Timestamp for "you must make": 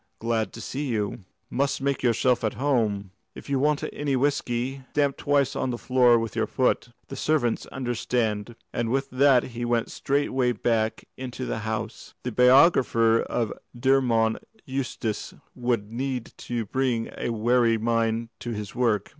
0.87-2.01